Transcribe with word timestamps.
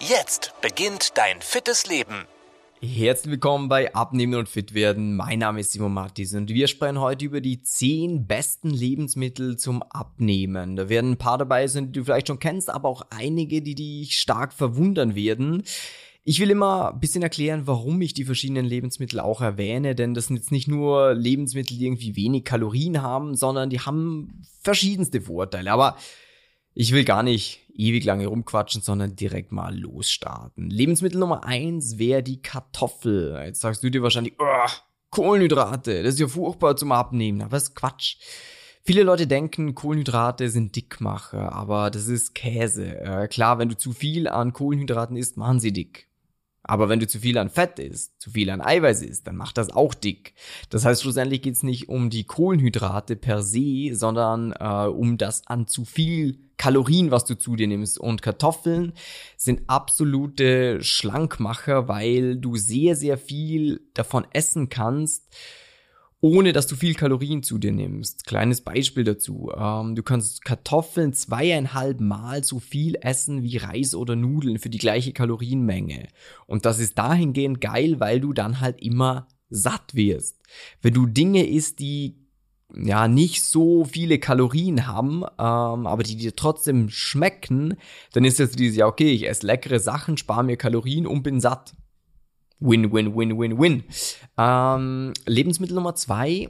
Jetzt 0.00 0.52
beginnt 0.60 1.16
dein 1.16 1.40
fittes 1.40 1.86
Leben. 1.86 2.26
Herzlich 2.82 3.30
willkommen 3.30 3.70
bei 3.70 3.94
Abnehmen 3.94 4.34
und 4.34 4.48
Fit 4.48 4.74
werden. 4.74 5.16
Mein 5.16 5.38
Name 5.38 5.60
ist 5.60 5.72
Simon 5.72 5.94
Martis 5.94 6.34
und 6.34 6.50
wir 6.50 6.68
sprechen 6.68 7.00
heute 7.00 7.24
über 7.24 7.40
die 7.40 7.62
10 7.62 8.26
besten 8.26 8.68
Lebensmittel 8.68 9.56
zum 9.56 9.82
Abnehmen. 9.82 10.76
Da 10.76 10.90
werden 10.90 11.12
ein 11.12 11.16
paar 11.16 11.38
dabei 11.38 11.66
sein, 11.66 11.86
die 11.86 11.92
du 11.92 12.04
vielleicht 12.04 12.28
schon 12.28 12.38
kennst, 12.38 12.68
aber 12.68 12.90
auch 12.90 13.06
einige, 13.08 13.62
die 13.62 13.74
dich 13.74 14.18
stark 14.18 14.52
verwundern 14.52 15.14
werden. 15.14 15.62
Ich 16.24 16.40
will 16.40 16.50
immer 16.50 16.92
ein 16.92 17.00
bisschen 17.00 17.22
erklären, 17.22 17.66
warum 17.66 18.00
ich 18.02 18.12
die 18.12 18.24
verschiedenen 18.24 18.66
Lebensmittel 18.66 19.18
auch 19.18 19.40
erwähne, 19.40 19.94
denn 19.94 20.12
das 20.12 20.26
sind 20.26 20.36
jetzt 20.36 20.52
nicht 20.52 20.68
nur 20.68 21.14
Lebensmittel, 21.14 21.78
die 21.78 21.86
irgendwie 21.86 22.16
wenig 22.16 22.44
Kalorien 22.44 23.00
haben, 23.00 23.34
sondern 23.34 23.70
die 23.70 23.80
haben 23.80 24.42
verschiedenste 24.60 25.22
Vorteile. 25.22 25.72
Aber 25.72 25.96
ich 26.74 26.92
will 26.92 27.04
gar 27.04 27.22
nicht 27.22 27.65
ewig 27.78 28.04
lange 28.04 28.26
rumquatschen, 28.26 28.82
sondern 28.82 29.16
direkt 29.16 29.52
mal 29.52 29.76
losstarten. 29.76 30.70
Lebensmittel 30.70 31.18
Nummer 31.18 31.44
eins 31.44 31.98
wäre 31.98 32.22
die 32.22 32.42
Kartoffel. 32.42 33.40
Jetzt 33.44 33.60
sagst 33.60 33.82
du 33.82 33.90
dir 33.90 34.02
wahrscheinlich, 34.02 34.34
oh, 34.38 34.70
Kohlenhydrate, 35.10 36.02
das 36.02 36.14
ist 36.14 36.20
ja 36.20 36.28
furchtbar 36.28 36.76
zum 36.76 36.92
Abnehmen. 36.92 37.40
Aber 37.42 37.56
das 37.56 37.64
ist 37.64 37.74
Quatsch. 37.74 38.16
Viele 38.82 39.02
Leute 39.02 39.26
denken, 39.26 39.74
Kohlenhydrate 39.74 40.48
sind 40.48 40.76
Dickmacher, 40.76 41.52
aber 41.52 41.90
das 41.90 42.06
ist 42.06 42.34
Käse. 42.34 43.00
Äh, 43.00 43.26
klar, 43.26 43.58
wenn 43.58 43.68
du 43.68 43.76
zu 43.76 43.92
viel 43.92 44.28
an 44.28 44.52
Kohlenhydraten 44.52 45.16
isst, 45.16 45.36
machen 45.36 45.58
sie 45.58 45.72
dick. 45.72 46.08
Aber 46.68 46.88
wenn 46.88 46.98
du 46.98 47.06
zu 47.06 47.20
viel 47.20 47.38
an 47.38 47.48
Fett 47.48 47.78
isst, 47.78 48.20
zu 48.20 48.30
viel 48.30 48.50
an 48.50 48.60
Eiweiß 48.60 49.02
isst, 49.02 49.26
dann 49.26 49.36
macht 49.36 49.56
das 49.56 49.70
auch 49.70 49.94
dick. 49.94 50.34
Das 50.68 50.84
heißt, 50.84 51.02
schlussendlich 51.02 51.42
geht 51.42 51.54
es 51.54 51.62
nicht 51.62 51.88
um 51.88 52.10
die 52.10 52.24
Kohlenhydrate 52.24 53.14
per 53.14 53.42
se, 53.42 53.90
sondern 53.94 54.52
äh, 54.52 54.88
um 54.88 55.16
das 55.16 55.46
an 55.46 55.68
zu 55.68 55.84
viel 55.84 56.38
Kalorien, 56.56 57.10
was 57.10 57.24
du 57.24 57.38
zu 57.38 57.54
dir 57.54 57.68
nimmst. 57.68 57.98
Und 58.00 58.22
Kartoffeln 58.22 58.94
sind 59.36 59.62
absolute 59.68 60.82
Schlankmacher, 60.82 61.86
weil 61.86 62.36
du 62.36 62.56
sehr, 62.56 62.96
sehr 62.96 63.18
viel 63.18 63.82
davon 63.94 64.26
essen 64.32 64.68
kannst 64.68 65.24
ohne 66.26 66.52
dass 66.52 66.66
du 66.66 66.74
viel 66.74 66.94
Kalorien 66.94 67.44
zu 67.44 67.56
dir 67.58 67.70
nimmst. 67.70 68.26
Kleines 68.26 68.60
Beispiel 68.60 69.04
dazu. 69.04 69.52
Ähm, 69.56 69.94
du 69.94 70.02
kannst 70.02 70.44
Kartoffeln 70.44 71.12
zweieinhalb 71.12 72.00
Mal 72.00 72.42
so 72.42 72.58
viel 72.58 72.96
essen 73.00 73.44
wie 73.44 73.58
Reis 73.58 73.94
oder 73.94 74.16
Nudeln 74.16 74.58
für 74.58 74.68
die 74.68 74.78
gleiche 74.78 75.12
Kalorienmenge. 75.12 76.08
Und 76.46 76.66
das 76.66 76.80
ist 76.80 76.98
dahingehend 76.98 77.60
geil, 77.60 78.00
weil 78.00 78.18
du 78.18 78.32
dann 78.32 78.60
halt 78.60 78.82
immer 78.82 79.28
satt 79.50 79.94
wirst. 79.94 80.40
Wenn 80.82 80.94
du 80.94 81.06
Dinge 81.06 81.46
isst, 81.46 81.78
die 81.78 82.16
ja 82.74 83.06
nicht 83.06 83.44
so 83.44 83.84
viele 83.84 84.18
Kalorien 84.18 84.88
haben, 84.88 85.22
ähm, 85.22 85.86
aber 85.86 86.02
die 86.02 86.16
dir 86.16 86.34
trotzdem 86.34 86.88
schmecken, 86.88 87.76
dann 88.14 88.24
ist 88.24 88.40
das 88.40 88.50
dieses 88.50 88.76
ja 88.76 88.86
okay, 88.86 89.12
ich 89.12 89.28
esse 89.28 89.46
leckere 89.46 89.78
Sachen, 89.78 90.16
spare 90.16 90.42
mir 90.42 90.56
Kalorien 90.56 91.06
und 91.06 91.22
bin 91.22 91.40
satt. 91.40 91.74
Win, 92.58 92.92
win, 92.92 93.14
win, 93.14 93.38
win, 93.38 93.58
win. 93.58 93.84
Ähm, 94.38 95.12
Lebensmittel 95.26 95.74
Nummer 95.74 95.94
zwei 95.94 96.48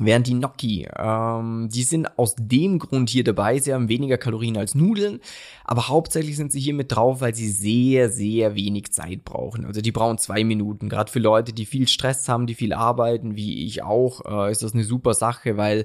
wären 0.00 0.22
die 0.22 0.32
Gnocchi. 0.32 0.88
Ähm, 0.96 1.68
die 1.70 1.82
sind 1.82 2.18
aus 2.18 2.34
dem 2.38 2.78
Grund 2.78 3.10
hier 3.10 3.22
dabei. 3.22 3.58
Sie 3.58 3.72
haben 3.72 3.88
weniger 3.88 4.18
Kalorien 4.18 4.56
als 4.56 4.74
Nudeln, 4.74 5.20
aber 5.64 5.88
hauptsächlich 5.88 6.36
sind 6.36 6.52
sie 6.52 6.60
hier 6.60 6.74
mit 6.74 6.92
drauf, 6.92 7.20
weil 7.20 7.34
sie 7.34 7.48
sehr, 7.48 8.10
sehr 8.10 8.54
wenig 8.54 8.92
Zeit 8.92 9.24
brauchen. 9.24 9.66
Also 9.66 9.80
die 9.80 9.92
brauchen 9.92 10.18
zwei 10.18 10.42
Minuten. 10.42 10.88
Gerade 10.88 11.12
für 11.12 11.18
Leute, 11.18 11.52
die 11.52 11.66
viel 11.66 11.86
Stress 11.86 12.28
haben, 12.28 12.46
die 12.46 12.54
viel 12.54 12.72
arbeiten, 12.72 13.36
wie 13.36 13.66
ich 13.66 13.82
auch, 13.82 14.22
äh, 14.24 14.50
ist 14.50 14.62
das 14.62 14.74
eine 14.74 14.84
super 14.84 15.14
Sache, 15.14 15.56
weil 15.56 15.84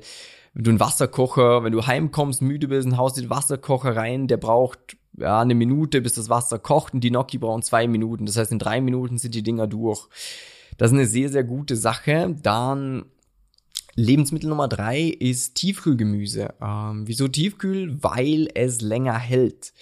wenn 0.53 0.63
du 0.63 0.71
einen 0.71 0.79
Wasserkocher, 0.79 1.63
wenn 1.63 1.73
du 1.73 1.85
heimkommst, 1.85 2.41
müde 2.41 2.69
bist, 2.69 2.87
und 2.87 2.97
haust 2.97 3.17
den 3.17 3.29
Wasserkocher 3.29 3.95
rein, 3.97 4.27
der 4.27 4.37
braucht 4.37 4.95
ja, 5.17 5.41
eine 5.41 5.55
Minute, 5.55 6.01
bis 6.01 6.13
das 6.13 6.29
Wasser 6.29 6.59
kocht 6.59 6.93
und 6.93 7.01
die 7.01 7.09
Gnocchi 7.09 7.37
brauchen 7.37 7.63
zwei 7.63 7.87
Minuten. 7.87 8.25
Das 8.25 8.37
heißt, 8.37 8.51
in 8.51 8.59
drei 8.59 8.81
Minuten 8.81 9.17
sind 9.17 9.35
die 9.35 9.43
Dinger 9.43 9.67
durch. 9.67 10.07
Das 10.77 10.91
ist 10.91 10.97
eine 10.97 11.07
sehr, 11.07 11.29
sehr 11.29 11.43
gute 11.43 11.75
Sache. 11.75 12.35
Dann 12.41 13.05
Lebensmittel 13.95 14.49
Nummer 14.49 14.67
drei 14.67 15.03
ist 15.03 15.55
Tiefkühlgemüse. 15.55 16.53
Ähm, 16.61 17.03
wieso 17.05 17.27
Tiefkühl? 17.27 17.97
Weil 18.03 18.49
es 18.53 18.81
länger 18.81 19.17
hält. 19.17 19.73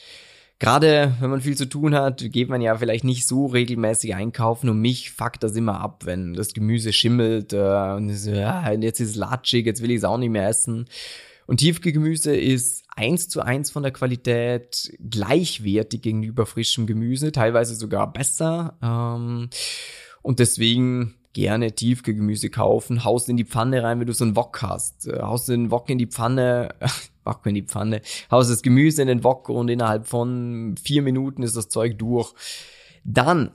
Gerade 0.59 1.15
wenn 1.19 1.31
man 1.31 1.41
viel 1.41 1.57
zu 1.57 1.67
tun 1.67 1.95
hat, 1.95 2.31
geht 2.31 2.47
man 2.47 2.61
ja 2.61 2.77
vielleicht 2.77 3.03
nicht 3.03 3.27
so 3.27 3.47
regelmäßig 3.47 4.15
einkaufen 4.15 4.69
und 4.69 4.79
mich 4.79 5.11
fuckt 5.11 5.43
das 5.43 5.55
immer 5.55 5.81
ab, 5.81 6.03
wenn 6.05 6.35
das 6.35 6.53
Gemüse 6.53 6.93
schimmelt 6.93 7.51
äh, 7.51 7.93
und 7.95 8.09
so, 8.15 8.31
ja, 8.31 8.71
jetzt 8.71 9.01
ist 9.01 9.09
es 9.09 9.15
latschig, 9.15 9.65
jetzt 9.65 9.81
will 9.81 9.91
ich 9.91 9.97
es 9.97 10.03
auch 10.03 10.17
nicht 10.17 10.29
mehr 10.29 10.47
essen. 10.47 10.85
Und 11.47 11.57
Tiefkühlgemüse 11.57 12.33
ist 12.35 12.82
eins 12.95 13.29
zu 13.29 13.41
eins 13.41 13.71
von 13.71 13.83
der 13.83 13.91
Qualität 13.91 14.95
gleichwertig 14.99 16.01
gegenüber 16.01 16.45
frischem 16.45 16.87
Gemüse, 16.87 17.31
teilweise 17.31 17.75
sogar 17.75 18.11
besser. 18.11 18.77
Ähm, 18.81 19.49
und 20.21 20.39
deswegen 20.39 21.15
gerne 21.33 21.73
Tiefkühlgemüse 21.73 22.49
kaufen, 22.49 23.03
haust 23.03 23.27
in 23.27 23.37
die 23.37 23.45
Pfanne 23.45 23.83
rein, 23.83 23.99
wenn 23.99 24.07
du 24.07 24.13
so 24.13 24.23
einen 24.23 24.35
Wok 24.35 24.61
hast. 24.61 25.07
Äh, 25.07 25.21
haust 25.21 25.49
den 25.49 25.71
Wok 25.71 25.89
in 25.89 25.97
die 25.97 26.07
Pfanne, 26.07 26.75
Wok 27.23 27.45
in 27.45 27.55
die 27.55 27.63
Pfanne, 27.63 28.01
haust 28.31 28.51
das 28.51 28.61
Gemüse 28.61 29.01
in 29.01 29.07
den 29.07 29.23
Wok 29.23 29.49
und 29.49 29.69
innerhalb 29.69 30.07
von 30.07 30.75
vier 30.81 31.01
Minuten 31.01 31.43
ist 31.43 31.57
das 31.57 31.69
Zeug 31.69 31.97
durch. 31.97 32.33
Dann 33.03 33.51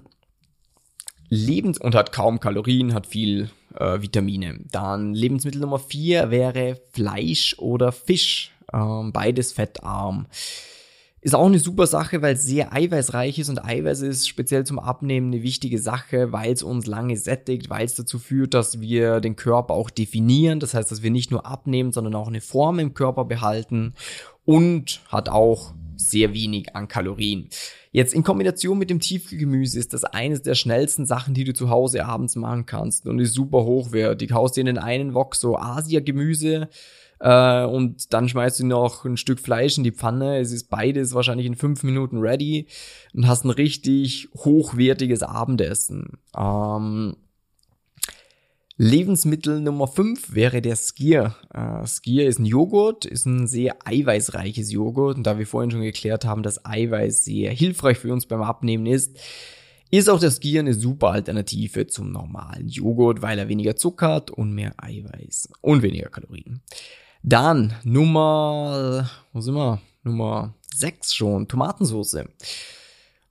Lebens 1.30 1.78
und 1.78 1.94
hat 1.94 2.12
kaum 2.12 2.40
Kalorien, 2.40 2.94
hat 2.94 3.06
viel 3.06 3.50
äh, 3.78 4.02
Vitamine. 4.02 4.60
Dann 4.70 5.14
Lebensmittel 5.14 5.60
Nummer 5.60 5.78
vier 5.78 6.30
wäre 6.30 6.80
Fleisch 6.92 7.56
oder 7.58 7.92
Fisch. 7.92 8.52
Ähm, 8.72 9.12
beides 9.12 9.52
fettarm. 9.52 10.26
Ist 11.20 11.34
auch 11.34 11.46
eine 11.46 11.58
super 11.58 11.88
Sache, 11.88 12.22
weil 12.22 12.34
es 12.34 12.44
sehr 12.44 12.72
eiweißreich 12.72 13.40
ist 13.40 13.48
und 13.48 13.64
Eiweiß 13.64 14.02
ist 14.02 14.28
speziell 14.28 14.64
zum 14.64 14.78
Abnehmen 14.78 15.32
eine 15.32 15.42
wichtige 15.42 15.80
Sache, 15.80 16.30
weil 16.30 16.52
es 16.52 16.62
uns 16.62 16.86
lange 16.86 17.16
sättigt, 17.16 17.70
weil 17.70 17.84
es 17.84 17.94
dazu 17.94 18.20
führt, 18.20 18.54
dass 18.54 18.80
wir 18.80 19.20
den 19.20 19.34
Körper 19.34 19.74
auch 19.74 19.90
definieren. 19.90 20.60
Das 20.60 20.74
heißt, 20.74 20.92
dass 20.92 21.02
wir 21.02 21.10
nicht 21.10 21.32
nur 21.32 21.44
abnehmen, 21.44 21.90
sondern 21.90 22.14
auch 22.14 22.28
eine 22.28 22.40
Form 22.40 22.78
im 22.78 22.94
Körper 22.94 23.24
behalten 23.24 23.94
und 24.44 25.00
hat 25.08 25.28
auch 25.28 25.74
sehr 25.98 26.32
wenig 26.32 26.74
an 26.74 26.88
Kalorien. 26.88 27.48
Jetzt 27.90 28.14
in 28.14 28.22
Kombination 28.22 28.78
mit 28.78 28.90
dem 28.90 29.00
Tiefkühlgemüse 29.00 29.78
ist 29.78 29.92
das 29.92 30.04
eines 30.04 30.42
der 30.42 30.54
schnellsten 30.54 31.06
Sachen, 31.06 31.34
die 31.34 31.44
du 31.44 31.52
zu 31.52 31.70
Hause 31.70 32.04
abends 32.06 32.36
machen 32.36 32.66
kannst 32.66 33.06
und 33.06 33.18
ist 33.18 33.34
super 33.34 33.64
hochwertig. 33.64 34.32
Haust 34.32 34.56
dir 34.56 34.60
in 34.60 34.66
den 34.66 34.78
einen 34.78 35.14
Wok 35.14 35.34
so 35.34 35.56
Asia-Gemüse 35.56 36.68
äh, 37.20 37.64
und 37.64 38.12
dann 38.12 38.28
schmeißt 38.28 38.60
du 38.60 38.66
noch 38.66 39.04
ein 39.04 39.16
Stück 39.16 39.40
Fleisch 39.40 39.78
in 39.78 39.84
die 39.84 39.92
Pfanne. 39.92 40.38
Es 40.38 40.52
ist 40.52 40.68
beides 40.68 41.14
wahrscheinlich 41.14 41.46
in 41.46 41.56
fünf 41.56 41.82
Minuten 41.82 42.18
ready 42.18 42.66
und 43.14 43.26
hast 43.26 43.44
ein 43.44 43.50
richtig 43.50 44.28
hochwertiges 44.36 45.22
Abendessen. 45.22 46.18
Ähm, 46.36 47.16
Lebensmittel 48.80 49.60
Nummer 49.60 49.88
5 49.88 50.34
wäre 50.34 50.62
der 50.62 50.76
Skier. 50.76 51.34
Äh, 51.52 51.84
Skier 51.84 52.28
ist 52.28 52.38
ein 52.38 52.46
Joghurt, 52.46 53.04
ist 53.06 53.26
ein 53.26 53.48
sehr 53.48 53.76
eiweißreiches 53.84 54.70
Joghurt. 54.70 55.16
Und 55.16 55.26
da 55.26 55.36
wir 55.36 55.48
vorhin 55.48 55.72
schon 55.72 55.80
geklärt 55.80 56.24
haben, 56.24 56.44
dass 56.44 56.64
Eiweiß 56.64 57.24
sehr 57.24 57.50
hilfreich 57.50 57.98
für 57.98 58.12
uns 58.12 58.26
beim 58.26 58.40
Abnehmen 58.40 58.86
ist, 58.86 59.18
ist 59.90 60.08
auch 60.08 60.20
der 60.20 60.30
Skier 60.30 60.60
eine 60.60 60.74
super 60.74 61.10
Alternative 61.10 61.88
zum 61.88 62.12
normalen 62.12 62.68
Joghurt, 62.68 63.20
weil 63.20 63.40
er 63.40 63.48
weniger 63.48 63.74
Zucker 63.74 64.14
hat 64.14 64.30
und 64.30 64.52
mehr 64.52 64.74
Eiweiß 64.76 65.48
und 65.60 65.82
weniger 65.82 66.08
Kalorien. 66.08 66.62
Dann 67.24 67.74
Nummer, 67.82 69.10
wo 69.32 69.40
sind 69.40 69.54
wir? 69.54 69.80
Nummer 70.04 70.54
6 70.76 71.14
schon, 71.14 71.48
Tomatensauce. 71.48 72.26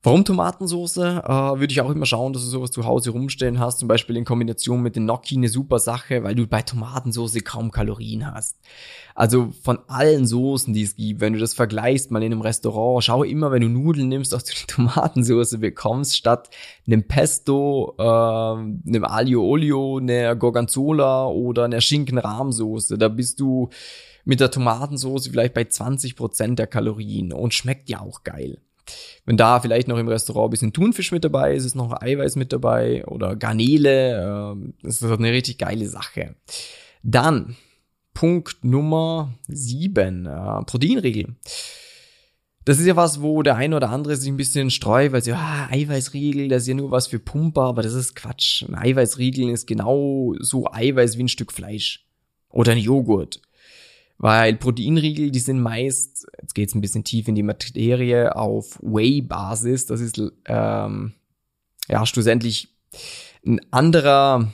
Warum 0.08 0.24
Tomatensauce? 0.24 0.96
Äh, 0.96 1.60
Würde 1.60 1.68
ich 1.70 1.82
auch 1.82 1.90
immer 1.90 2.06
schauen, 2.06 2.32
dass 2.32 2.42
du 2.44 2.48
sowas 2.48 2.72
zu 2.72 2.86
Hause 2.86 3.10
rumstellen 3.10 3.60
hast, 3.60 3.80
zum 3.80 3.90
Beispiel 3.90 4.16
in 4.16 4.24
Kombination 4.24 4.82
mit 4.82 4.96
den 4.96 5.04
Gnocchi 5.04 5.36
eine 5.36 5.50
super 5.50 5.80
Sache, 5.80 6.24
weil 6.24 6.34
du 6.34 6.48
bei 6.48 6.62
Tomatensauce 6.62 7.44
kaum 7.44 7.72
Kalorien 7.72 8.34
hast. 8.34 8.58
Also 9.16 9.52
von 9.64 9.80
allen 9.90 10.26
Soßen, 10.26 10.74
die 10.74 10.84
es 10.84 10.96
gibt, 10.96 11.20
wenn 11.20 11.34
du 11.34 11.40
das 11.40 11.54
vergleichst 11.54 12.10
mal 12.10 12.24
in 12.24 12.32
einem 12.32 12.40
Restaurant, 12.40 13.04
schau 13.04 13.26
immer, 13.26 13.52
wenn 13.52 13.64
du 13.64 13.68
Nudeln 13.68 14.08
nimmst, 14.08 14.32
dass 14.32 14.46
du 14.46 14.54
eine 14.54 14.68
Tomatensauce 14.94 15.60
bekommst, 15.60 16.16
statt 16.16 16.52
einem 16.86 17.04
Pesto, 17.04 17.94
äh, 17.98 18.02
einem 18.02 19.04
Aglio 19.04 19.44
Olio, 19.44 19.98
einer 19.98 20.38
Gorgonzola 20.38 21.28
oder 21.28 21.66
einer 21.66 21.82
Schinkenrahmsoße. 21.82 22.98
Da 22.98 23.10
bist 23.10 23.42
du 23.42 23.72
mit 24.24 24.40
der 24.40 24.52
Tomatensauce 24.52 25.28
vielleicht 25.28 25.54
bei 25.54 25.64
20% 25.64 26.56
der 26.56 26.68
Kalorien 26.68 27.34
und 27.34 27.54
schmeckt 27.54 27.90
ja 27.90 28.00
auch 28.00 28.24
geil. 28.24 28.62
Wenn 29.26 29.38
da 29.38 29.60
vielleicht 29.60 29.88
noch 29.88 29.98
im 29.98 30.08
Restaurant 30.08 30.48
ein 30.48 30.52
bisschen 30.52 30.74
Thunfisch 30.74 31.12
mit 31.12 31.24
dabei 31.24 31.54
ist, 31.54 31.66
ist 31.66 31.76
noch 31.76 32.02
Eiweiß 32.02 32.36
mit 32.36 32.54
dabei 32.54 33.06
oder 33.06 33.36
Garnele. 33.36 34.56
Äh, 34.56 34.74
das 34.84 35.02
ist 35.02 35.04
eine 35.04 35.32
richtig 35.32 35.58
geile 35.58 35.88
Sache. 35.88 36.36
Dann 37.04 37.56
Punkt 38.14 38.64
Nummer 38.64 39.34
sieben, 39.48 40.26
äh, 40.26 40.64
Proteinriegel. 40.66 41.36
Das 42.66 42.80
ist 42.80 42.86
ja 42.86 42.98
was, 42.98 43.22
wo 43.22 43.44
der 43.44 43.56
eine 43.56 43.78
oder 43.78 43.92
andere 43.92 44.18
sich 44.18 44.28
ein 44.28 44.36
bisschen 44.36 44.72
streut, 44.72 45.14
weil 45.14 45.24
sie, 45.24 45.32
ah, 45.32 45.70
Eiweißriegel, 45.72 46.50
das 46.50 46.64
ist 46.64 46.68
ja 46.68 46.74
nur 46.74 46.92
was 46.92 47.08
für 47.08 47.20
Pumper, 47.20 47.62
aber 47.62 47.82
das 47.82 47.94
ist 47.94 48.16
Quatsch. 48.16 48.64
Ein 48.68 48.76
Eiweißriegel 48.76 49.50
ist 49.52 49.68
genau 49.68 50.34
so 50.40 50.68
Eiweiß 50.70 51.18
wie 51.18 51.24
ein 51.24 51.30
Stück 51.30 51.54
Fleisch. 51.54 52.06
Oder 52.50 52.74
ein 52.74 52.80
Joghurt. 52.80 53.40
Weil 54.20 54.56
Proteinriegel, 54.56 55.30
die 55.30 55.40
sind 55.40 55.62
meist, 55.62 56.26
jetzt 56.42 56.56
geht's 56.56 56.74
ein 56.74 56.82
bisschen 56.82 57.04
tief 57.04 57.28
in 57.28 57.36
die 57.36 57.44
Materie, 57.44 58.36
auf 58.36 58.80
Whey-Basis. 58.82 59.86
Das 59.86 60.02
ist 60.02 60.22
ähm, 60.46 61.14
ja 61.88 62.06
schlussendlich 62.06 62.76
ein 63.46 63.62
anderer, 63.72 64.52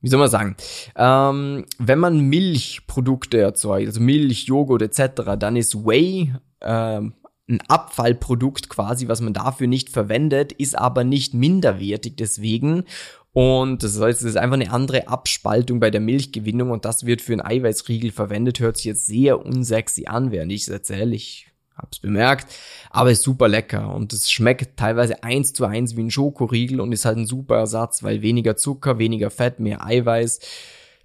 wie 0.00 0.08
soll 0.08 0.18
man 0.18 0.28
sagen, 0.28 0.56
ähm, 0.96 1.64
wenn 1.78 1.98
man 1.98 2.20
Milchprodukte 2.20 3.40
erzeugt, 3.40 3.86
also 3.86 4.00
Milch, 4.00 4.44
Joghurt 4.44 4.82
etc., 4.82 5.36
dann 5.38 5.56
ist 5.56 5.86
Whey 5.86 6.34
ähm, 6.60 7.14
ein 7.50 7.60
Abfallprodukt 7.68 8.68
quasi, 8.68 9.08
was 9.08 9.20
man 9.20 9.34
dafür 9.34 9.66
nicht 9.66 9.90
verwendet, 9.90 10.52
ist 10.52 10.78
aber 10.78 11.04
nicht 11.04 11.34
minderwertig 11.34 12.16
deswegen. 12.16 12.84
Und 13.32 13.82
das 13.82 14.00
heißt, 14.00 14.20
es 14.20 14.30
ist 14.30 14.36
einfach 14.36 14.54
eine 14.54 14.72
andere 14.72 15.08
Abspaltung 15.08 15.78
bei 15.78 15.90
der 15.90 16.00
Milchgewinnung 16.00 16.70
und 16.70 16.84
das 16.84 17.06
wird 17.06 17.20
für 17.20 17.32
einen 17.32 17.42
Eiweißriegel 17.42 18.10
verwendet. 18.10 18.58
Hört 18.58 18.76
sich 18.76 18.86
jetzt 18.86 19.06
sehr 19.06 19.44
unsexy 19.44 20.06
an, 20.06 20.32
während 20.32 20.50
ich 20.50 20.62
es 20.62 20.68
erzähle. 20.68 21.14
Ich 21.14 21.46
hab's 21.76 22.00
bemerkt, 22.00 22.52
aber 22.90 23.10
ist 23.10 23.22
super 23.22 23.48
lecker 23.48 23.94
und 23.94 24.12
es 24.12 24.30
schmeckt 24.30 24.76
teilweise 24.76 25.22
eins 25.22 25.52
zu 25.52 25.64
eins 25.64 25.96
wie 25.96 26.02
ein 26.02 26.10
Schokoriegel 26.10 26.80
und 26.80 26.92
ist 26.92 27.04
halt 27.04 27.18
ein 27.18 27.26
super 27.26 27.56
Ersatz, 27.56 28.02
weil 28.02 28.22
weniger 28.22 28.56
Zucker, 28.56 28.98
weniger 28.98 29.30
Fett, 29.30 29.60
mehr 29.60 29.84
Eiweiß. 29.84 30.40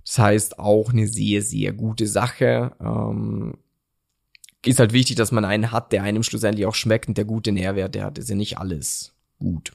Das 0.04 0.20
heißt 0.20 0.60
auch 0.60 0.92
eine 0.92 1.08
sehr, 1.08 1.42
sehr 1.42 1.74
gute 1.74 2.08
Sache. 2.08 2.74
Ähm, 2.80 3.58
ist 4.68 4.80
halt 4.80 4.94
wichtig, 4.94 5.16
dass 5.16 5.32
man 5.32 5.46
einen 5.46 5.72
hat, 5.72 5.92
der 5.92 6.04
einem 6.04 6.24
schlussendlich 6.24 6.66
auch 6.66 6.76
schmeckt 6.76 7.08
und 7.08 7.18
der 7.18 7.26
gute 7.26 7.52
Nährwerte 7.52 8.04
hat. 8.04 8.18
Ist 8.18 8.30
ja 8.30 8.36
nicht 8.36 8.58
alles 8.58 9.14
gut. 9.40 9.74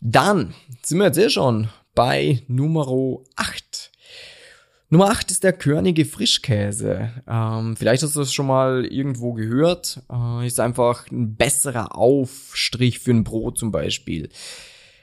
Dann 0.00 0.54
sind 0.82 0.98
wir 0.98 1.06
jetzt 1.06 1.18
eh 1.18 1.30
schon 1.30 1.68
bei 1.94 2.42
Nummer 2.48 2.86
8. 3.36 3.90
Nummer 4.88 5.10
8 5.10 5.30
ist 5.30 5.42
der 5.42 5.54
körnige 5.54 6.04
Frischkäse. 6.04 7.10
Ähm, 7.26 7.76
vielleicht 7.76 8.02
hast 8.02 8.14
du 8.14 8.20
das 8.20 8.32
schon 8.32 8.46
mal 8.46 8.84
irgendwo 8.84 9.32
gehört. 9.32 10.02
Äh, 10.12 10.46
ist 10.46 10.60
einfach 10.60 11.10
ein 11.10 11.34
besserer 11.34 11.96
Aufstrich 11.96 12.98
für 12.98 13.12
ein 13.12 13.24
Brot 13.24 13.56
zum 13.56 13.72
Beispiel. 13.72 14.28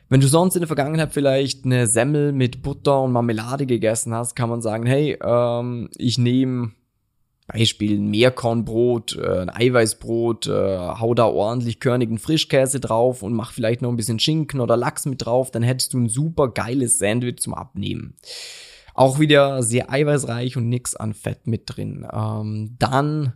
Wenn 0.07 0.22
du 0.22 0.27
sonst 0.27 0.56
in 0.56 0.62
der 0.62 0.68
Vergangenheit 0.68 1.13
vielleicht 1.13 1.65
eine 1.65 1.88
Semmel 1.88 2.33
mit 2.33 2.62
Butter 2.62 3.01
und 3.01 3.12
Marmelade 3.12 3.65
gegessen 3.65 4.13
hast, 4.13 4.36
kann 4.36 4.50
man 4.50 4.62
sagen, 4.62 4.86
hey, 4.86 5.18
ähm, 5.24 5.89
ich 5.98 6.19
nehme 6.19 6.72
Beispiel 7.51 8.00
ein 8.00 8.10
Meerkornbrot, 8.10 9.18
äh, 9.18 9.40
ein 9.42 9.50
Eiweißbrot, 9.50 10.48
äh, 10.48 10.78
hau 10.78 11.13
da 11.13 11.25
ordentlich 11.25 11.80
körnigen 11.80 12.18
Frischkäse 12.18 12.80
drauf 12.80 13.24
und 13.24 13.34
mach 13.34 13.51
vielleicht 13.51 13.81
noch 13.81 13.90
ein 13.90 13.98
bisschen 13.98 14.19
Schinken 14.19 14.60
oder 14.60 14.78
Lachs 14.78 15.06
mit 15.06 15.25
drauf, 15.25 15.51
dann 15.51 15.63
hättest 15.63 15.94
du 15.94 16.00
ein 16.00 16.10
super 16.10 16.50
geiles 16.50 16.98
Sandwich 16.98 17.38
zum 17.40 17.54
Abnehmen. 17.54 18.16
Auch 18.94 19.19
wieder 19.19 19.63
sehr 19.63 19.92
eiweißreich 19.92 20.57
und 20.57 20.69
nix 20.69 20.96
an 20.96 21.13
Fett 21.13 21.48
mit 21.48 21.63
drin. 21.66 22.06
Ähm, 22.12 22.75
dann 22.80 23.34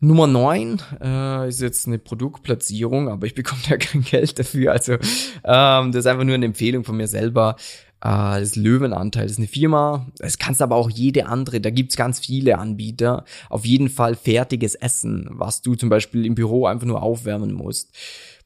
Nummer 0.00 0.28
9 0.28 0.80
äh, 1.02 1.48
ist 1.48 1.60
jetzt 1.60 1.88
eine 1.88 1.98
Produktplatzierung, 1.98 3.08
aber 3.08 3.26
ich 3.26 3.34
bekomme 3.34 3.60
da 3.68 3.76
kein 3.76 4.02
Geld 4.02 4.38
dafür. 4.38 4.72
Also 4.72 4.92
ähm, 4.92 5.92
das 5.92 5.96
ist 5.96 6.06
einfach 6.06 6.24
nur 6.24 6.34
eine 6.34 6.46
Empfehlung 6.46 6.84
von 6.84 6.96
mir 6.96 7.08
selber. 7.08 7.56
Äh, 8.00 8.40
das 8.40 8.56
Löwenanteil 8.56 9.24
das 9.24 9.32
ist 9.32 9.38
eine 9.38 9.48
Firma. 9.48 10.06
Es 10.18 10.38
kannst 10.38 10.62
aber 10.62 10.76
auch 10.76 10.90
jede 10.90 11.26
andere. 11.26 11.60
Da 11.60 11.70
gibt's 11.70 11.96
ganz 11.96 12.20
viele 12.20 12.58
Anbieter. 12.58 13.24
Auf 13.50 13.64
jeden 13.64 13.88
Fall 13.88 14.14
fertiges 14.14 14.74
Essen, 14.74 15.28
was 15.30 15.62
du 15.62 15.74
zum 15.74 15.88
Beispiel 15.88 16.24
im 16.24 16.34
Büro 16.34 16.66
einfach 16.66 16.86
nur 16.86 17.02
aufwärmen 17.02 17.52
musst. 17.52 17.92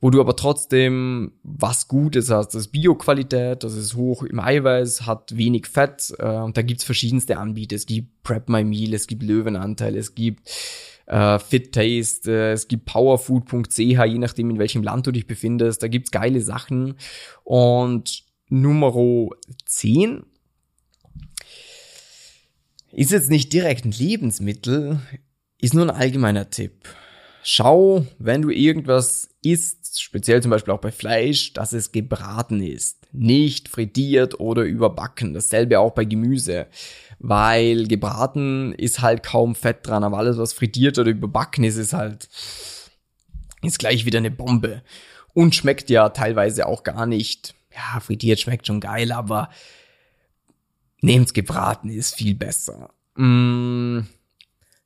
Wo 0.00 0.10
du 0.10 0.20
aber 0.20 0.34
trotzdem 0.34 1.32
was 1.44 1.87
Gutes 1.87 2.31
hast. 2.31 2.49
Das 2.49 2.62
ist 2.62 2.72
Bio-Qualität, 2.72 3.62
das 3.62 3.75
ist 3.75 3.94
hoch 3.94 4.25
im 4.25 4.40
Eiweiß, 4.40 5.06
hat 5.06 5.37
wenig 5.37 5.66
Fett. 5.66 6.12
Äh, 6.19 6.38
und 6.38 6.56
da 6.56 6.62
gibt's 6.62 6.84
verschiedenste 6.84 7.38
Anbieter. 7.38 7.76
Es 7.76 7.87
gibt 7.87 8.22
Prep 8.22 8.48
My 8.48 8.64
Meal, 8.64 8.94
es 8.94 9.06
gibt 9.06 9.22
Löwenanteil, 9.22 9.96
es 9.96 10.14
gibt 10.14 10.48
äh, 11.06 11.38
Fit 11.38 11.72
Taste, 11.72 12.31
äh, 12.32 12.52
es 12.52 12.69
gibt 12.69 12.87
powerfood.ch, 12.87 13.78
je 13.78 14.19
nachdem 14.19 14.50
in 14.50 14.58
welchem 14.58 14.82
Land 14.82 15.06
du 15.06 15.12
dich 15.12 15.26
befindest. 15.26 15.82
Da 15.82 15.88
gibt's 15.88 16.10
geile 16.10 16.40
Sachen. 16.40 16.94
Und 17.44 18.31
Nummer 18.52 19.31
10 19.64 20.26
ist 22.90 23.10
jetzt 23.10 23.31
nicht 23.31 23.50
direkt 23.50 23.87
ein 23.87 23.93
Lebensmittel, 23.93 25.00
ist 25.58 25.72
nur 25.72 25.87
ein 25.87 25.96
allgemeiner 25.96 26.50
Tipp. 26.50 26.87
Schau, 27.43 28.06
wenn 28.19 28.43
du 28.43 28.50
irgendwas 28.50 29.31
isst, 29.43 30.02
speziell 30.02 30.43
zum 30.43 30.50
Beispiel 30.50 30.75
auch 30.75 30.82
bei 30.82 30.93
Fleisch, 30.93 31.54
dass 31.54 31.72
es 31.72 31.93
gebraten 31.93 32.62
ist, 32.62 32.99
nicht 33.10 33.70
frittiert 33.70 34.38
oder 34.38 34.64
überbacken. 34.64 35.32
Dasselbe 35.32 35.81
auch 35.81 35.93
bei 35.93 36.05
Gemüse, 36.05 36.66
weil 37.19 37.88
gebraten 37.88 38.75
ist 38.75 39.00
halt 39.00 39.22
kaum 39.22 39.55
Fett 39.55 39.78
dran, 39.87 40.05
aber 40.05 40.19
alles, 40.19 40.37
was 40.37 40.52
frittiert 40.52 40.98
oder 40.98 41.10
überbacken 41.10 41.64
ist, 41.64 41.78
ist 41.78 41.94
halt, 41.94 42.28
ist 43.62 43.78
gleich 43.78 44.05
wieder 44.05 44.19
eine 44.19 44.31
Bombe. 44.31 44.82
Und 45.32 45.55
schmeckt 45.55 45.88
ja 45.88 46.10
teilweise 46.10 46.66
auch 46.66 46.82
gar 46.82 47.06
nicht 47.06 47.55
ja, 47.74 48.00
frittiert 48.00 48.40
schmeckt 48.40 48.66
schon 48.66 48.80
geil, 48.80 49.12
aber 49.12 49.50
nehmt's 51.00 51.32
gebraten 51.32 51.88
ist 51.88 52.14
viel 52.14 52.34
besser. 52.34 52.90
Mm, 53.16 54.00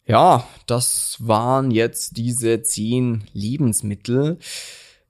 ja, 0.07 0.47
das 0.67 1.17
waren 1.21 1.71
jetzt 1.71 2.17
diese 2.17 2.63
zehn 2.63 3.25
Lebensmittel. 3.33 4.39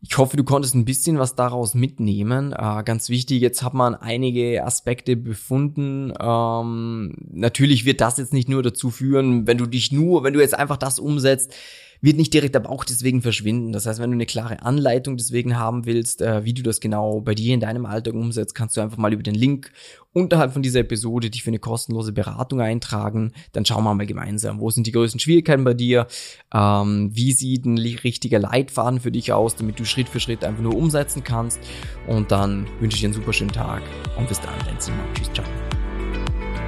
Ich 0.01 0.19
hoffe, 0.19 0.37
du 0.37 0.45
konntest 0.45 0.75
ein 0.75 0.85
bisschen 0.85 1.19
was 1.19 1.35
daraus 1.35 1.75
mitnehmen. 1.75 2.53
Äh, 2.53 2.83
ganz 2.85 3.09
wichtig, 3.09 3.41
jetzt 3.41 3.63
hat 3.63 3.75
man 3.75 3.95
einige 3.95 4.65
Aspekte 4.65 5.17
befunden. 5.17 6.13
Ähm, 6.21 7.15
natürlich 7.31 7.85
wird 7.85 8.01
das 8.01 8.19
jetzt 8.19 8.33
nicht 8.33 8.49
nur 8.49 8.63
dazu 8.63 8.91
führen, 8.91 9.47
wenn 9.47 9.59
du 9.59 9.67
dich 9.67 9.93
nur, 9.93 10.23
wenn 10.23 10.35
du 10.35 10.41
jetzt 10.41 10.55
einfach 10.55 10.77
das 10.77 10.99
umsetzt, 10.99 11.55
wird 12.01 12.17
nicht 12.17 12.33
direkt 12.33 12.55
der 12.55 12.61
Bauch 12.61 12.85
deswegen 12.85 13.23
verschwinden. 13.23 13.73
Das 13.73 13.87
heißt, 13.87 14.01
wenn 14.01 14.11
du 14.11 14.15
eine 14.15 14.27
klare 14.27 14.63
Anleitung 14.63 15.17
deswegen 15.17 15.59
haben 15.59 15.87
willst, 15.87 16.23
äh, 16.23 16.45
wie 16.45 16.55
du 16.55 16.63
das 16.63 16.81
genau 16.81 17.21
bei 17.21 17.35
dir 17.35 17.55
in 17.55 17.61
deinem 17.61 17.87
Alltag 17.87 18.15
umsetzt, 18.15 18.55
kannst 18.55 18.77
du 18.77 18.81
einfach 18.81 18.99
mal 18.99 19.13
über 19.13 19.23
den 19.23 19.35
Link 19.35 19.73
unterhalb 20.13 20.53
von 20.53 20.63
dieser 20.63 20.81
Episode 20.81 21.29
dich 21.29 21.43
für 21.43 21.51
eine 21.51 21.59
kostenlose 21.59 22.13
Beratung 22.13 22.61
eintragen. 22.61 23.33
Dann 23.53 23.67
schauen 23.67 23.85
wir 23.85 23.95
mal 23.95 24.07
gemeinsam, 24.07 24.61
wo 24.61 24.71
sind 24.71 24.87
die 24.87 24.93
größten 24.93 25.21
Schwierigkeiten 25.21 25.65
bei 25.65 25.75
dir, 25.75 26.07
ähm, 26.55 27.11
wie 27.13 27.33
sieht 27.33 27.67
ein 27.67 27.79
richtiger 27.79 28.39
Leitfaden 28.39 29.01
für 29.01 29.13
dich 29.13 29.33
aus, 29.33 29.57
damit 29.57 29.79
du 29.79 29.85
Schritt 29.85 30.09
für 30.09 30.21
Schritt 30.21 30.43
einfach 30.43 30.63
nur 30.63 30.75
umsetzen 30.75 31.23
kannst. 31.23 31.61
Und 32.07 32.31
dann 32.31 32.67
wünsche 32.81 32.97
ich 32.97 33.01
dir 33.03 33.09
einen 33.09 33.15
super 33.15 33.33
schönen 33.33 33.53
Tag 33.53 33.83
und 34.17 34.29
bis 34.29 34.41
dann, 34.41 34.55
dein 34.65 34.81
Simon. 34.81 35.05
Tschüss, 35.15 35.31
ciao. 35.33 35.76